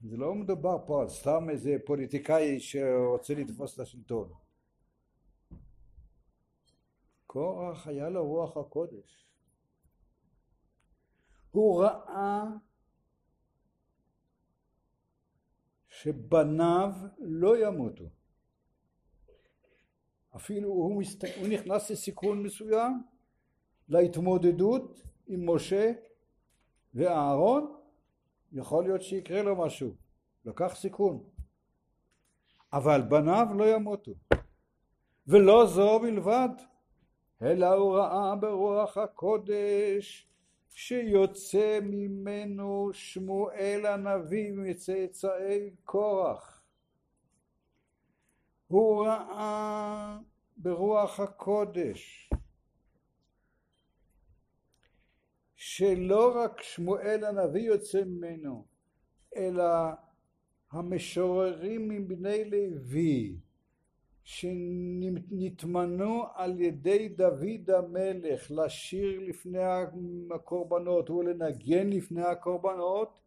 זה 0.00 0.16
לא 0.16 0.34
מדובר 0.34 0.86
פה 0.86 1.02
על 1.02 1.08
סתם 1.08 1.50
איזה 1.50 1.76
פוליטיקאי 1.86 2.60
שרוצה 2.60 3.34
לתפוס 3.34 3.74
את 3.74 3.80
השלטון. 3.80 4.32
קורח 7.32 7.86
היה 7.86 8.08
לו 8.08 8.26
רוח 8.26 8.56
הקודש. 8.56 9.26
הוא 11.50 11.82
ראה 11.82 12.44
שבניו 15.88 16.90
לא 17.18 17.66
ימותו. 17.66 18.04
אפילו 20.36 20.68
הוא, 20.68 21.00
מסת... 21.00 21.24
הוא 21.36 21.48
נכנס 21.48 21.90
לסיכון 21.90 22.42
מסוים 22.42 23.02
להתמודדות 23.88 25.02
עם 25.26 25.50
משה 25.50 25.92
ואהרון 26.94 27.76
יכול 28.52 28.84
להיות 28.84 29.02
שיקרה 29.02 29.42
לו 29.42 29.56
משהו, 29.56 29.94
לקח 30.44 30.74
סיכון. 30.74 31.24
אבל 32.72 33.02
בניו 33.02 33.46
לא 33.58 33.74
ימותו. 33.74 34.12
ולא 35.26 35.66
זו 35.66 36.00
בלבד, 36.00 36.48
אלא 37.42 37.66
הוא 37.66 37.96
ראה 37.96 38.36
ברוח 38.36 38.98
הקודש 38.98 40.28
שיוצא 40.68 41.78
ממנו 41.82 42.90
שמואל 42.92 43.86
הנביא 43.86 44.52
מצאצאי 44.52 45.70
קורח. 45.84 46.62
הוא 48.68 49.06
ראה 49.06 50.18
ברוח 50.56 51.20
הקודש 51.20 52.30
שלא 55.54 56.32
רק 56.36 56.62
שמואל 56.62 57.24
הנביא 57.24 57.62
יוצא 57.62 58.04
ממנו, 58.04 58.66
אלא 59.36 59.64
המשוררים 60.70 61.88
מבני 61.88 62.44
לוי 62.44 63.36
שנתמנו 64.24 66.22
על 66.34 66.60
ידי 66.60 67.08
דוד 67.08 67.70
המלך 67.70 68.50
לשיר 68.50 69.20
לפני 69.20 69.62
הקורבנות 70.34 71.10
ולנגן 71.10 71.88
לפני 71.90 72.22
הקורבנות 72.22 73.20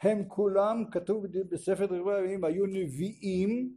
הם 0.00 0.24
כולם, 0.28 0.84
כתוב 0.90 1.26
בספר 1.26 1.86
דברי 1.86 2.20
הימים, 2.20 2.44
היו 2.44 2.66
נביאים 2.66 3.74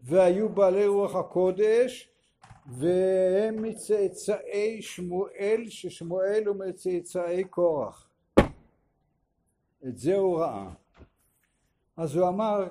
והיו 0.00 0.48
בעלי 0.48 0.86
רוח 0.86 1.14
הקודש 1.16 2.10
והם 2.66 3.62
מצאצאי 3.62 4.82
שמואל 4.82 5.64
ששמואל 5.68 6.42
הוא 6.46 6.56
מצאצאי 6.56 7.44
קורח. 7.44 8.08
את 9.88 9.98
זה 9.98 10.16
הוא 10.16 10.38
ראה. 10.38 10.70
אז 11.96 12.16
הוא 12.16 12.28
אמר 12.28 12.68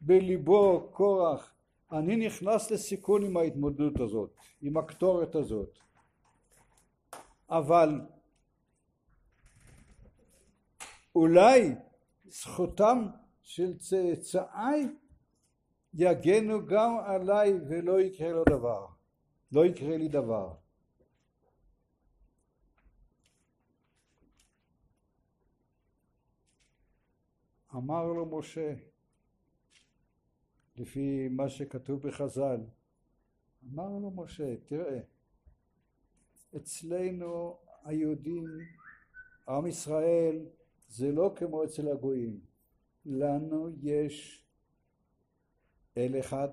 בליבו 0.00 0.88
קורח 0.92 1.53
אני 1.94 2.26
נכנס 2.26 2.70
לסיכון 2.70 3.24
עם 3.24 3.36
ההתמודדות 3.36 4.00
הזאת 4.00 4.30
עם 4.62 4.76
הקטורת 4.76 5.34
הזאת 5.34 5.78
אבל 7.50 8.00
אולי 11.14 11.74
זכותם 12.24 13.06
של 13.42 13.78
צאצאי 13.78 14.86
יגנו 15.94 16.66
גם 16.66 16.96
עליי 17.06 17.52
ולא 17.68 18.00
יקרה 18.00 18.32
לו 18.32 18.44
דבר 18.44 18.86
לא 19.54 19.66
יקרה 19.66 19.96
לי 19.96 20.08
דבר. 20.08 20.54
אמר 27.74 28.04
לו 28.04 28.38
משה, 28.38 28.74
לפי 30.76 31.28
מה 31.28 31.48
שכתוב 31.48 32.06
בחז"ל, 32.06 32.60
אמר 33.72 33.98
לו 33.98 34.10
משה, 34.10 34.56
תראה, 34.66 35.00
אצלנו 36.56 37.58
היהודים, 37.84 38.44
עם 39.48 39.66
ישראל, 39.66 40.46
זה 40.88 41.12
לא 41.12 41.34
כמו 41.36 41.64
אצל 41.64 41.88
הגויים. 41.88 42.40
לנו 43.06 43.68
יש 43.82 44.46
אל 45.96 46.20
אחד, 46.20 46.48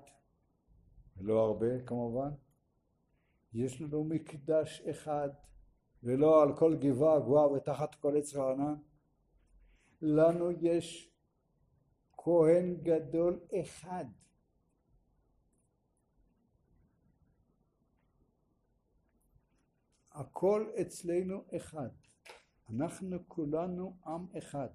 ולא 1.16 1.44
הרבה 1.44 1.82
כמובן, 1.86 2.30
יש 3.54 3.80
לנו 3.80 4.04
מקדש 4.04 4.80
אחד 4.80 5.28
ולא 6.02 6.42
על 6.42 6.56
כל 6.56 6.76
גבעה 6.76 7.20
גבוהה 7.20 7.52
ותחת 7.52 7.94
כל 7.94 8.16
עץ 8.16 8.34
רענן. 8.34 8.74
לנו 10.02 10.50
יש 10.60 11.11
כהן 12.24 12.76
גדול 12.82 13.40
אחד. 13.60 14.04
הכל 20.12 20.70
אצלנו 20.80 21.44
אחד. 21.56 21.88
אנחנו 22.70 23.28
כולנו 23.28 23.96
עם 24.06 24.26
אחד. 24.38 24.68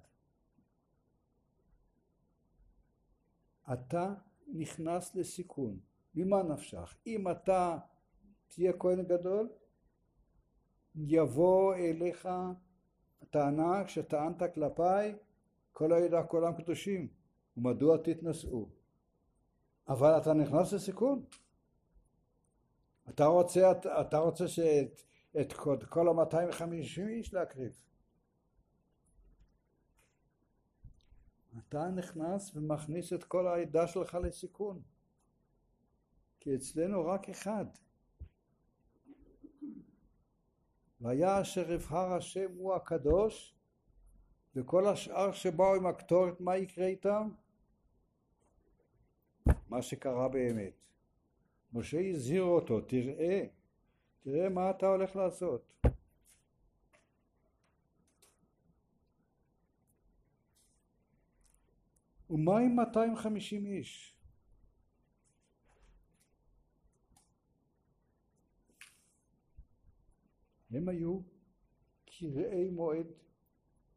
אתה 3.72 4.14
נכנס 4.46 5.14
לסיכון. 5.14 5.80
ממה 6.14 6.42
נפשך? 6.42 6.96
אם 7.06 7.30
אתה 7.30 7.78
תהיה 8.48 8.72
כהן 8.78 9.02
גדול, 9.02 9.48
יבוא 10.94 11.74
אליך 11.74 12.28
הטענה 13.22 13.88
שטענת 13.88 14.54
כלפיי 14.54 15.16
כל 15.72 15.92
הידע 15.92 16.22
כולם 16.22 16.62
קדושים 16.62 17.17
ומדוע 17.58 17.96
תתנשאו? 17.96 18.68
אבל 19.88 20.18
אתה 20.18 20.32
נכנס 20.34 20.72
לסיכון. 20.72 21.24
אתה 23.08 23.24
רוצה, 23.24 23.72
אתה 24.00 24.18
רוצה 24.18 24.48
שאת 24.48 25.02
את 25.40 25.52
כל 25.88 26.08
ה-250 26.08 27.08
איש 27.08 27.34
להקריב. 27.34 27.82
אתה 31.58 31.88
נכנס 31.88 32.56
ומכניס 32.56 33.12
את 33.12 33.24
כל 33.24 33.46
העדה 33.46 33.86
שלך 33.86 34.14
לסיכון. 34.14 34.82
כי 36.40 36.54
אצלנו 36.54 37.06
רק 37.06 37.28
אחד. 37.28 37.66
והיה 41.00 41.40
אשר 41.40 41.72
יבחר 41.72 42.12
השם 42.12 42.50
הוא 42.56 42.74
הקדוש 42.74 43.54
וכל 44.56 44.86
השאר 44.86 45.32
שבאו 45.32 45.74
עם 45.74 45.86
הקטורת 45.86 46.40
מה 46.40 46.56
יקרה 46.56 46.86
איתם? 46.86 47.30
מה 49.68 49.82
שקרה 49.82 50.28
באמת. 50.28 50.72
משה 51.72 52.00
הזהיר 52.00 52.42
אותו 52.42 52.80
תראה 52.80 53.46
תראה 54.20 54.48
מה 54.48 54.70
אתה 54.70 54.86
הולך 54.86 55.16
לעשות 55.16 55.72
ומה 62.30 62.58
עם 62.58 62.76
250 62.76 63.66
איש? 63.66 64.14
הם 70.70 70.88
היו 70.88 71.20
קרעי 72.06 72.70
מועד, 72.70 73.06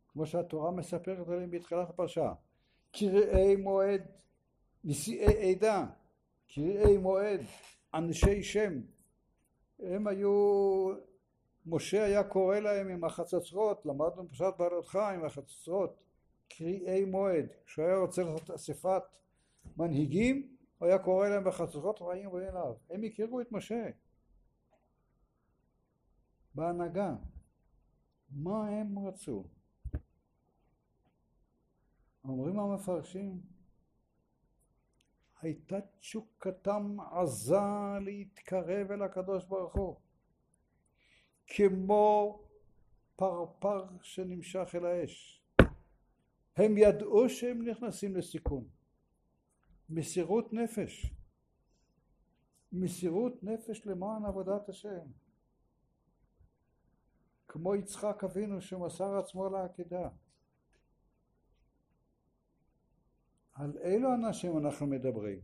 כמו 0.07 0.25
שהתורה 0.25 0.71
מספרת 0.71 1.27
עליהם 1.27 1.51
בתחילת 1.51 1.89
הפרשה. 1.89 2.33
קרעי 2.91 3.55
מועד, 3.55 4.01
נשיאי 4.83 5.51
עדה, 5.51 5.85
קרעי 6.47 6.97
מועד, 6.97 7.39
אנשי 7.93 8.43
שם. 8.43 8.81
הם 9.79 10.07
היו, 10.07 10.93
משה 11.65 12.03
היה 12.03 12.23
קורא 12.23 12.59
להם 12.59 12.89
עם 12.89 13.03
החצוצרות, 13.03 13.85
למדנו 13.85 14.23
בפרשת 14.23 14.53
בעלותך 14.57 14.95
עם 14.95 15.25
החצוצרות, 15.25 16.03
קריאי 16.49 17.05
מועד. 17.05 17.45
כשהוא 17.65 17.85
היה 17.85 17.97
רוצה 17.97 18.23
לעשות 18.23 18.49
אספת 18.49 19.03
מנהיגים, 19.77 20.55
הוא 20.77 20.87
היה 20.87 20.99
קורא 20.99 21.29
להם 21.29 21.43
בחצוצרות 21.43 22.01
והיו 22.01 22.37
אליו. 22.37 22.73
הם 22.89 23.03
הכירו 23.03 23.41
את 23.41 23.51
משה. 23.51 23.89
בהנהגה. 26.55 27.15
מה 28.29 28.67
הם 28.67 29.07
רצו? 29.07 29.43
אומרים 32.23 32.59
המפרשים, 32.59 33.41
הייתה 35.41 35.81
תשוקתם 35.99 36.97
עזה 36.99 37.99
להתקרב 38.01 38.91
אל 38.91 39.01
הקדוש 39.01 39.45
ברוך 39.45 39.75
הוא, 39.75 39.95
כמו 41.47 42.39
פרפר 43.15 43.85
שנמשך 44.01 44.75
אל 44.75 44.85
האש. 44.85 45.43
הם 46.55 46.77
ידעו 46.77 47.29
שהם 47.29 47.67
נכנסים 47.67 48.15
לסיכון. 48.15 48.67
מסירות 49.89 50.53
נפש. 50.53 51.13
מסירות 52.71 53.43
נפש 53.43 53.85
למען 53.85 54.25
עבודת 54.25 54.69
השם. 54.69 55.07
כמו 57.47 57.75
יצחק 57.75 58.23
אבינו 58.23 58.61
שמסר 58.61 59.17
עצמו 59.17 59.49
לעקדה. 59.49 60.09
על 63.61 63.77
אילו 63.83 64.13
אנשים 64.13 64.57
אנחנו 64.57 64.87
מדברים? 64.87 65.39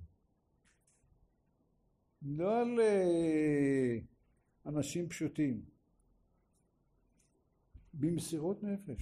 לא 2.21 2.61
על 2.61 2.79
אה, 2.79 3.97
אנשים 4.65 5.09
פשוטים, 5.09 5.65
במסירות 7.93 8.63
נפש. 8.63 9.01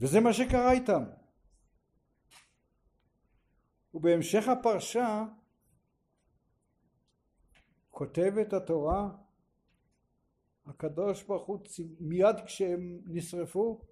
וזה 0.00 0.20
מה 0.20 0.32
שקרה 0.32 0.72
איתם. 0.72 1.02
ובהמשך 3.94 4.48
הפרשה 4.48 5.24
כותבת 7.90 8.52
התורה, 8.52 9.10
הקדוש 10.66 11.22
ברוך 11.22 11.46
הוא 11.46 11.58
מיד 12.00 12.36
כשהם 12.46 13.00
נשרפו, 13.06 13.86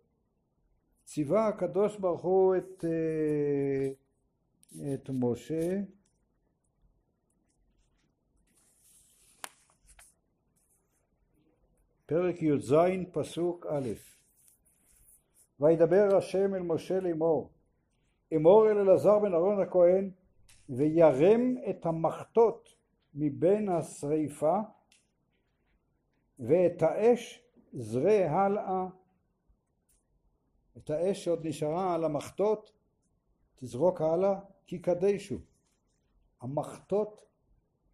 ציווה 1.05 1.49
הקדוש 1.49 1.97
ברוך 1.97 2.23
הוא 2.23 2.57
את, 2.57 2.85
אה, 2.85 3.89
את 4.95 5.11
משה. 5.13 5.81
פרק 12.07 12.43
י"ז 12.43 12.75
פסוק 13.13 13.67
א' 13.67 13.89
וידבר 15.61 16.17
השם 16.17 16.55
אל 16.55 16.63
משה 16.63 17.01
לאמור 17.01 17.51
אמור 18.37 18.71
אל 18.71 18.79
אלעזר 18.79 19.19
בן 19.19 19.35
אהרון 19.35 19.61
הכהן 19.61 20.11
וירם 20.69 21.55
את 21.71 21.87
המחטות 21.87 22.75
מבין 23.15 23.69
השריפה 23.69 24.59
ואת 26.39 26.83
האש 26.83 27.43
זרה 27.73 28.31
הלאה 28.31 28.87
את 30.77 30.91
האש 30.91 31.25
שעוד 31.25 31.47
נשארה 31.47 31.95
על 31.95 32.05
המחטות 32.05 32.73
תזרוק 33.57 34.01
הלאה 34.01 34.41
כי 34.67 34.79
קדשו. 34.79 35.39
המחטות 36.41 37.25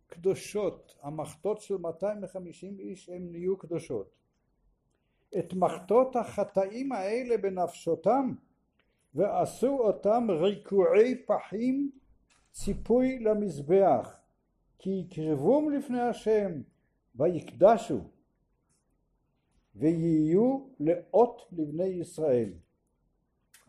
קדושות. 0.06 0.96
המחטות 1.02 1.60
של 1.60 1.76
250 1.76 2.78
איש 2.78 3.08
הם 3.08 3.32
נהיו 3.32 3.58
קדושות. 3.58 4.10
את 5.38 5.54
מחטות 5.54 6.16
החטאים 6.16 6.92
האלה 6.92 7.38
בנפשותם 7.38 8.34
ועשו 9.14 9.78
אותם 9.78 10.26
ריקועי 10.30 11.22
פחים 11.26 11.90
ציפוי 12.52 13.18
למזבח 13.18 14.20
כי 14.78 14.90
יקרבום 14.90 15.70
לפני 15.70 16.00
השם 16.00 16.52
ויקדשו 17.14 18.00
ויהיו 19.76 20.66
לאות 20.80 21.42
לבני 21.52 21.84
ישראל. 21.84 22.52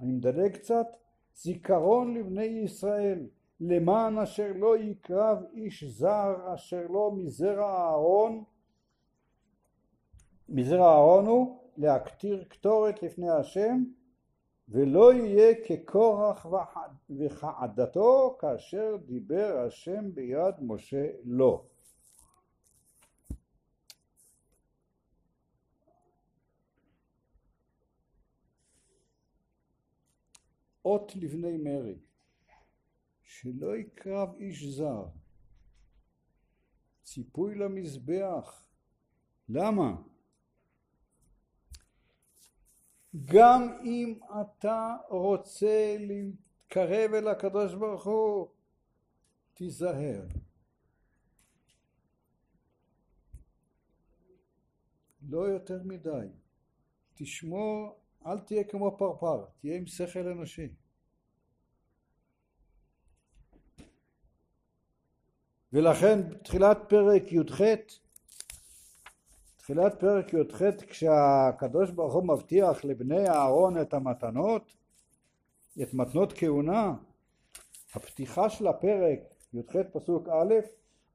אני 0.02 0.12
מדלג 0.12 0.52
קצת, 0.52 0.88
זיכרון 1.36 2.14
לבני 2.14 2.44
ישראל 2.44 3.28
למען 3.60 4.18
אשר 4.18 4.52
לא 4.56 4.78
יקרב 4.78 5.38
איש 5.54 5.84
זר 5.84 6.54
אשר 6.54 6.88
לא 6.90 7.12
מזרע 7.16 7.90
אהרון 7.90 8.44
מזרע 10.50 10.94
אהרון 10.94 11.26
הוא 11.26 11.58
להקטיר 11.78 12.44
קטורת 12.44 13.04
לפני 13.04 13.30
השם 13.30 13.84
ולא 14.70 15.14
יהיה 15.14 15.54
כקורח 15.66 16.46
וכעדתו 17.10 18.38
כאשר 18.40 18.98
דיבר 19.06 19.64
השם 19.68 20.16
ביד 20.16 20.56
משה 20.62 21.08
לו. 21.24 21.71
אות 30.86 31.16
לבני 31.16 31.58
מרי 31.58 32.00
שלא 33.24 33.78
יקרב 33.78 34.36
איש 34.40 34.64
זר 34.64 35.06
ציפוי 37.04 37.56
למזבח 37.56 38.66
למה? 39.50 40.02
גם 43.26 43.78
אם 43.84 44.20
אתה 44.42 44.96
רוצה 45.10 45.96
להתקרב 46.00 47.14
אל 47.14 47.28
הקדוש 47.28 47.74
ברוך 47.76 48.08
הוא, 48.08 48.48
תיזהר. 49.54 50.28
לא 55.30 55.50
יותר 55.50 55.84
מדי. 55.84 56.28
תשמור, 57.14 58.01
אל 58.26 58.40
תהיה 58.40 58.64
כמו 58.64 58.98
פרפר, 58.98 59.46
תהיה 59.60 59.78
עם 59.78 59.86
שכל 59.86 60.28
אנושי. 60.28 60.68
ולכן 65.74 66.34
תחילת 66.44 66.78
פרק 66.90 67.32
י"ח 67.32 67.62
תחילת 69.58 70.00
פרק 70.00 70.34
י"ח 70.34 70.62
כשהקדוש 70.88 71.92
ברוך 71.92 72.14
הוא 72.14 72.28
מבטיח 72.28 72.86
לבני 72.86 73.30
אהרון 73.30 73.82
את 73.82 73.94
המתנות 73.94 74.76
את 75.82 75.94
מתנות 75.94 76.34
כהונה, 76.36 76.94
הפתיחה 77.96 78.50
של 78.50 78.68
הפרק, 78.68 79.20
י"ח 79.54 79.76
פסוק 79.94 80.28
א', 80.28 80.54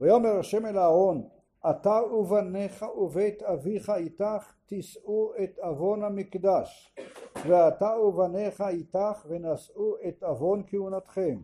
ויאמר 0.01 0.39
השם 0.39 0.67
אל 0.67 0.79
אהרון, 0.79 1.29
אתה 1.71 2.01
ובניך 2.13 2.83
ובית 2.83 3.43
אביך 3.43 3.91
איתך 3.91 4.53
תישאו 4.67 5.33
את 5.45 5.59
עוון 5.59 6.03
המקדש, 6.03 6.95
ואתה 7.49 7.99
ובניך 8.01 8.61
איתך 8.61 9.27
ונשאו 9.29 9.97
את 10.09 10.23
עוון 10.23 10.63
כהונתכם. 10.67 11.39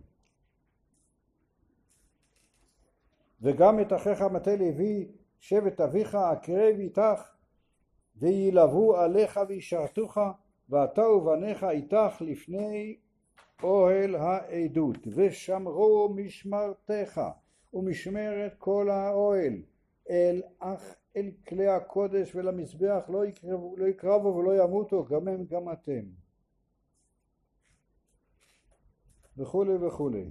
וגם 3.41 3.81
את 3.81 3.93
אחיך 3.93 4.23
מטה 4.23 4.57
לוי 4.57 5.13
שבט 5.41 5.81
אביך 5.81 6.15
הקרב 6.15 6.77
איתך 6.79 7.33
וילוו 8.17 8.97
עליך 8.97 9.41
וישרתוך 9.49 10.19
ואתה 10.69 11.09
ובניך 11.09 11.65
איתך 11.65 12.17
לפני 12.21 12.97
אוהל 13.63 14.15
העדות. 14.15 14.99
ושמרו 15.15 16.15
משמרתך 16.17 17.21
ומשמרת 17.75 18.55
כל 18.59 18.91
האוהל 18.91 19.63
אל 20.11 20.43
אך 20.59 20.95
אל 21.17 21.31
כלי 21.49 21.69
הקודש 21.69 22.35
ולמזבח 22.35 23.05
לא 23.09 23.27
יקרבו, 23.27 23.77
לא 23.77 23.87
יקרבו 23.87 24.37
ולא 24.37 24.63
ימותו 24.63 25.05
גם 25.05 25.29
הם 25.29 25.45
גם 25.45 25.73
אתם. 25.73 26.05
וכולי 29.37 29.75
וכולי. 29.75 30.31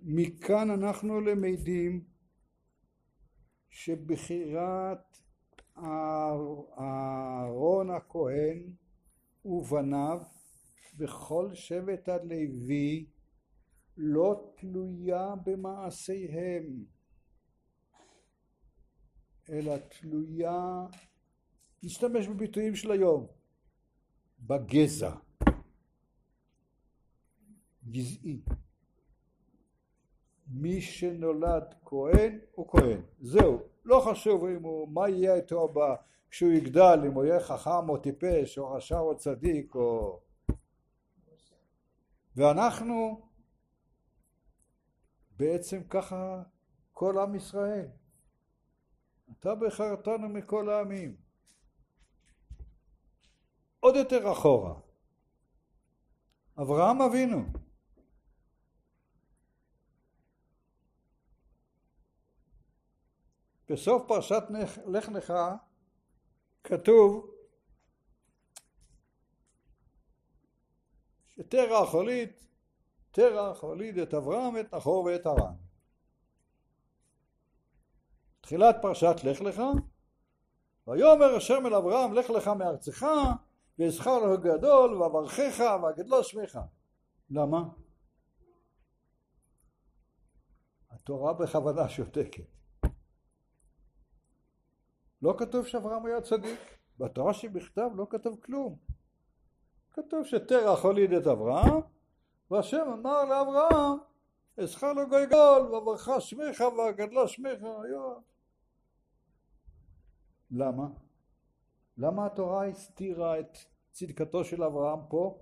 מכאן 0.00 0.70
אנחנו 0.70 1.20
למדים 1.20 2.04
שבחירת 3.70 5.18
אהרון 6.78 7.90
הכהן 7.90 8.72
ובניו 9.44 10.22
בכל 10.96 11.54
שבט 11.54 12.08
הלוי 12.08 13.06
לא 14.04 14.52
תלויה 14.56 15.34
במעשיהם 15.44 16.84
אלא 19.50 19.76
תלויה, 19.76 20.86
נשתמש 21.82 22.28
בביטויים 22.28 22.74
של 22.74 22.92
היום, 22.92 23.26
בגזע, 24.40 25.14
גזעי. 27.90 28.42
מי 30.46 30.80
שנולד 30.80 31.74
כהן 31.84 32.38
הוא 32.52 32.68
כהן, 32.68 33.00
זהו, 33.20 33.62
לא 33.84 34.00
חשוב 34.10 34.44
אם 34.44 34.62
הוא, 34.62 34.88
מה 34.88 35.08
יהיה 35.08 35.34
איתו 35.34 35.68
ב, 35.68 35.78
כשהוא 36.30 36.52
יגדל, 36.52 37.00
אם 37.06 37.12
הוא 37.12 37.24
יהיה 37.24 37.40
חכם 37.40 37.88
או 37.88 37.96
טיפש 37.96 38.58
או 38.58 38.72
רשע 38.72 38.98
או 38.98 39.16
צדיק 39.16 39.74
או... 39.74 40.20
ואנחנו 42.36 43.31
בעצם 45.36 45.82
ככה 45.84 46.42
כל 46.92 47.18
עם 47.18 47.34
ישראל. 47.34 47.88
אתה 49.38 49.54
בחרתנו 49.54 50.28
מכל 50.28 50.70
העמים. 50.70 51.16
עוד 53.80 53.96
יותר 53.96 54.32
אחורה. 54.32 54.74
אברהם 56.58 57.02
אבינו 57.02 57.44
בסוף 63.68 64.02
פרשת 64.08 64.42
לך 64.86 65.08
לך 65.08 65.32
כתוב 66.64 67.34
שתרח 71.30 71.92
הוליד, 71.92 72.30
תרח 73.12 73.62
הוליד 73.62 73.98
את 73.98 74.14
אברהם, 74.14 74.58
את 74.58 74.74
נחור 74.74 75.04
ואת 75.04 75.26
הרן. 75.26 75.54
תחילת 78.40 78.76
פרשת 78.82 79.16
לך 79.24 79.40
לך, 79.40 79.62
ויאמר 80.86 81.36
השם 81.36 81.66
אל 81.66 81.74
אברהם 81.74 82.12
לך 82.12 82.30
לך 82.30 82.48
מארצך 82.48 83.06
ואזכר 83.78 84.18
לו 84.18 84.40
גדול 84.40 84.94
ואברכך 84.94 85.64
ואגדלו 85.82 86.24
שמך. 86.24 86.58
למה? 87.30 87.62
התורה 90.90 91.32
בכוונה 91.32 91.88
שותקת. 91.88 92.44
לא 95.22 95.34
כתוב 95.38 95.66
שאברהם 95.66 96.06
היה 96.06 96.20
צדיק, 96.20 96.60
בתורה 96.98 97.34
שבכתב 97.34 97.90
לא 97.94 98.06
כתוב 98.10 98.40
כלום. 98.44 98.76
כתוב 99.92 100.24
שתרח 100.24 100.84
הוליד 100.84 101.12
את 101.12 101.26
אברהם, 101.26 101.80
והשם 102.52 102.88
אמר 102.92 103.24
לאברהם, 103.24 103.98
אזכר 104.56 104.92
לו 104.92 105.08
גלגול, 105.08 105.74
וברכה 105.74 106.20
שמך 106.20 106.60
וגדלה 106.60 107.28
שמך, 107.28 107.60
יואב. 107.90 108.22
למה? 110.50 110.86
למה 111.98 112.26
התורה 112.26 112.66
הסתירה 112.66 113.40
את 113.40 113.58
צדקתו 113.90 114.44
של 114.44 114.62
אברהם 114.64 114.98
פה? 115.08 115.38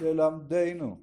ללמדנו. 0.00 0.98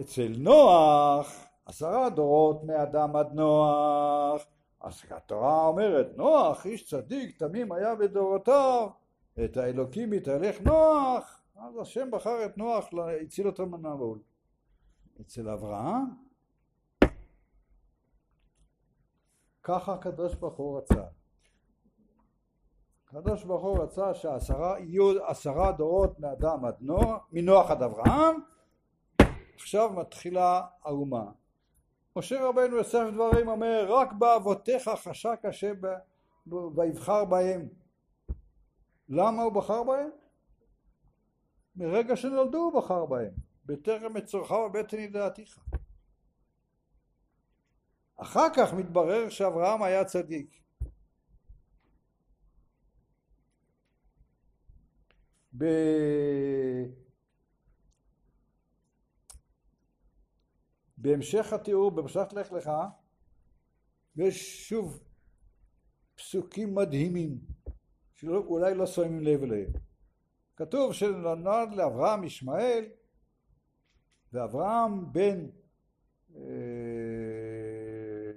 אצל 0.00 0.32
נוח, 0.38 1.46
עשרה 1.66 2.10
דורות 2.10 2.64
מאדם 2.64 3.16
עד 3.16 3.32
נוח, 3.32 4.46
אז 4.80 5.02
התורה 5.10 5.66
אומרת, 5.66 6.06
נוח, 6.16 6.66
איש 6.66 6.90
צדיק, 6.90 7.38
תמים 7.38 7.72
היה 7.72 7.94
בדורותיו, 7.94 8.88
את 9.44 9.56
האלוקים 9.56 10.12
יתהלך 10.12 10.60
נוח, 10.60 11.37
אז 11.58 11.78
השם 11.78 12.10
בחר 12.10 12.44
את 12.44 12.58
נוח, 12.58 12.88
הציל 13.22 13.46
אותו 13.46 13.66
מהנבול. 13.66 14.18
אצל 15.20 15.48
אברהם, 15.48 16.06
ככה 19.62 19.94
הקדוש 19.94 20.34
ברוך 20.34 20.56
הוא 20.56 20.78
רצה. 20.78 21.04
הקדוש 23.06 23.44
ברוך 23.44 23.62
הוא 23.62 23.82
רצה 23.82 24.14
שעשרה 24.14 24.80
יהיו 24.80 25.26
עשרה 25.26 25.72
דורות 25.72 26.20
מאדם 26.20 26.64
עד 26.64 26.76
נוח, 26.80 27.28
מנוח 27.32 27.70
עד 27.70 27.82
אברהם, 27.82 28.40
עכשיו 29.54 29.92
מתחילה 29.92 30.66
האומה. 30.82 31.30
משה 32.16 32.48
רבנו 32.48 32.76
יוסף 32.76 33.04
דברים 33.14 33.48
אומר 33.48 33.86
רק 33.88 34.12
באבותיך 34.12 34.88
חשק 34.88 35.38
השם 35.44 35.74
ויבחר 36.76 37.24
בהם 37.24 37.68
למה 39.08 39.42
הוא 39.42 39.52
בחר 39.52 39.82
בהם? 39.82 40.10
מרגע 41.78 42.16
שנולדו 42.16 42.58
הוא 42.58 42.82
בחר 42.82 43.06
בהם 43.06 43.32
בטרם 43.66 44.16
אצורך 44.16 44.50
בבטן 44.52 44.98
ידעתיך 44.98 45.58
אחר 48.16 48.46
כך 48.56 48.72
מתברר 48.72 49.28
שאברהם 49.28 49.82
היה 49.82 50.04
צדיק 50.04 50.60
ב... 55.58 55.64
בהמשך 60.96 61.52
התיאור 61.52 61.90
בפרשת 61.90 62.32
לך 62.32 62.52
לך 62.52 62.70
יש 64.16 64.68
שוב 64.68 65.00
פסוקים 66.14 66.74
מדהימים 66.74 67.38
שאולי 68.14 68.74
לא 68.74 68.86
שמים 68.86 69.20
לב 69.20 69.42
אליהם. 69.42 69.87
כתוב 70.58 70.92
שנולד 70.92 71.74
לאברהם 71.74 72.24
ישמעאל 72.24 72.84
ואברהם 74.32 75.12
בן 75.12 75.46
אה, 76.36 76.42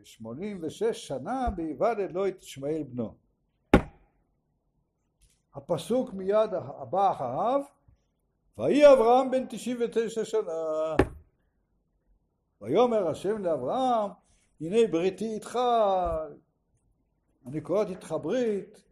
שמונים 0.03 0.60
ושש 0.62 1.07
שנה 1.07 1.49
בהיוולד 1.55 2.12
לא 2.12 2.27
את 2.27 2.43
ישמעאל 2.43 2.84
בנו. 2.84 3.15
הפסוק 5.55 6.13
מיד 6.13 6.53
הבא 6.53 7.12
אחריו 7.12 7.62
ויהי 8.57 8.93
אברהם 8.93 9.31
בן 9.31 9.45
תשעים 9.49 9.77
ותשע 9.79 10.25
שנה 10.25 10.95
ויאמר 12.62 13.07
השם 13.07 13.38
לאברהם 13.38 14.10
הנה 14.62 14.88
בריתי 14.91 15.34
איתך 15.34 15.60
אני 17.45 17.62
קוראת 17.62 17.89
איתך 17.89 18.15
ברית 18.21 18.90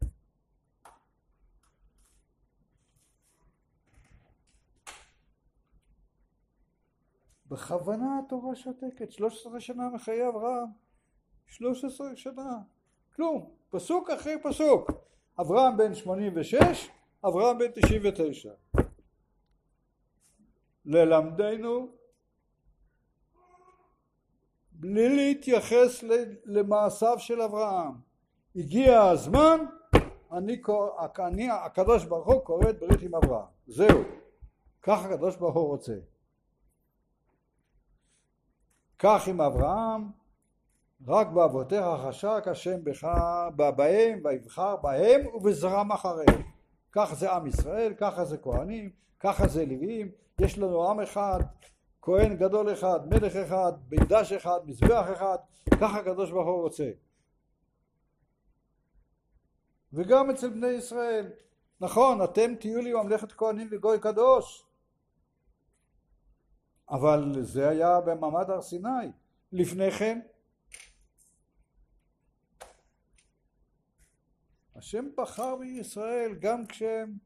בכוונה 7.50 8.20
התורה 8.20 8.56
שותקת 8.56 9.12
13 9.12 9.60
שנה 9.60 9.90
מחיי 9.90 10.28
אברהם 10.28 10.68
13 11.48 12.16
שנה 12.16 12.58
כלום 13.16 13.50
פסוק 13.70 14.10
אחרי 14.10 14.36
פסוק 14.44 14.92
אברהם 15.40 15.78
בן 15.78 15.94
86 15.94 16.90
אברהם 17.26 17.58
בן 17.58 17.72
99 17.76 18.50
ללמדנו 20.86 21.88
בלי 24.72 25.16
להתייחס 25.16 26.04
למעשיו 26.46 27.20
של 27.20 27.42
אברהם. 27.42 27.94
הגיע 28.56 29.02
הזמן, 29.02 29.66
אני, 30.32 30.62
אני 31.20 31.50
הקדוש 31.50 32.06
ברוך 32.06 32.28
הוא 32.28 32.46
כורת 32.46 32.80
ברית 32.80 33.02
עם 33.02 33.16
אברהם. 33.16 33.46
זהו. 33.68 34.04
כך 34.82 35.06
הקדוש 35.06 35.36
ברוך 35.36 35.56
הוא 35.56 35.68
רוצה. 35.68 35.94
כך 39.00 39.28
עם 39.28 39.42
אברהם, 39.42 40.08
רק 41.08 41.28
באבותיך 41.28 41.86
חשק 42.08 42.44
השם 42.46 42.84
בך, 42.84 43.08
בהם, 43.56 44.20
ויבחר 44.24 44.76
בהם 44.76 45.28
ובזרם 45.36 45.92
אחריהם. 45.92 46.42
כך 46.92 47.14
זה 47.14 47.32
עם 47.32 47.48
ישראל, 47.48 47.94
ככה 47.98 48.26
זה 48.26 48.38
כהנים, 48.38 48.90
ככה 49.20 49.48
זה 49.48 49.66
לוויים, 49.66 50.12
יש 50.40 50.58
לנו 50.58 50.90
עם 50.90 51.00
אחד, 51.00 51.40
כהן 52.02 52.36
גדול 52.36 52.74
אחד, 52.74 53.00
מלך 53.10 53.36
אחד, 53.36 53.72
מקדש 53.92 54.34
אחד, 54.34 54.60
מזבח 54.66 55.06
אחד, 55.14 55.38
ככה 55.82 56.00
הקדוש 56.00 56.32
ברוך 56.32 56.48
הוא 56.48 56.62
רוצה. 56.62 56.90
וגם 59.94 60.30
אצל 60.30 60.50
בני 60.50 60.68
ישראל. 60.68 61.32
נכון, 61.82 62.24
אתם 62.24 62.56
תהיו 62.56 62.82
לי 62.82 62.94
ממלכת 62.94 63.32
כהנים 63.32 63.68
וגוי 63.72 64.00
קדוש, 64.00 64.66
אבל 66.90 67.34
זה 67.42 67.70
היה 67.70 68.02
במעמד 68.02 68.50
הר 68.50 68.62
סיני. 68.62 69.12
לפני 69.52 69.92
כן, 69.92 70.20
השם 74.76 75.06
בחר 75.18 75.56
בישראל 75.56 76.36
גם 76.40 76.66
כשהם, 76.66 77.18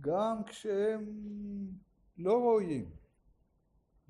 גם 0.00 0.44
כשהם 0.44 1.04
לא 2.18 2.42
רואים. 2.42 2.90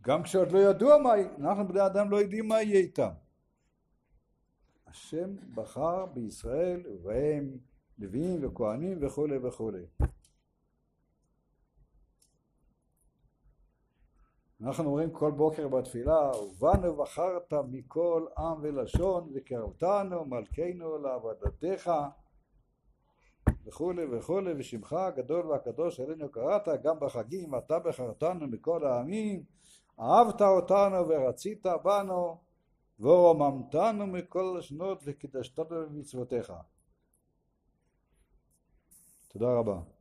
גם 0.00 0.22
כשעוד 0.22 0.52
לא 0.52 0.58
ידוע 0.58 0.98
מה, 0.98 1.12
אנחנו 1.38 1.68
בני 1.68 1.86
אדם 1.86 2.10
לא 2.10 2.16
יודעים 2.16 2.48
מה 2.48 2.62
יהיה 2.62 2.80
איתם. 2.80 3.10
השם 4.86 5.36
בחר 5.54 6.06
בישראל 6.06 6.82
ובהם 6.86 7.58
לוויים 7.98 8.44
וכהנים 8.44 8.98
וכולי 9.06 9.38
וכולי. 9.38 9.86
אנחנו 14.64 14.84
אומרים 14.84 15.10
כל 15.10 15.30
בוקר 15.30 15.68
בתפילה, 15.68 16.30
ובנו 16.36 16.96
בחרת 16.96 17.52
מכל 17.70 18.26
עם 18.38 18.56
ולשון, 18.62 19.32
וקרבתנו 19.34 20.24
מלכנו 20.24 20.98
לעבודתך, 20.98 21.92
וכולי 23.66 24.04
וכולי, 24.04 24.52
ושמך 24.58 24.92
הגדול 24.92 25.46
והקדוש 25.46 26.00
אלינו 26.00 26.28
קראת, 26.28 26.68
גם 26.82 27.00
בחגים 27.00 27.54
אתה 27.54 27.78
בחרתנו 27.78 28.46
מכל 28.46 28.86
העמים, 28.86 29.42
אהבת 30.00 30.42
אותנו 30.42 31.08
ורצית 31.08 31.66
בנו, 31.84 32.36
ורוממתנו 33.00 34.06
מכל 34.06 34.56
השנות 34.58 35.02
וקידשתנו 35.04 35.64
במצוותיך. 35.64 36.52
תודה 39.28 39.58
רבה. 39.58 39.93